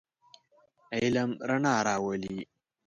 [0.97, 2.37] علم رڼا راولئ.